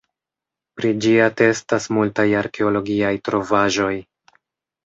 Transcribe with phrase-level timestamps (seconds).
[0.79, 3.95] Pri ĝi atestas multaj arkeologiaj trovaĵoj.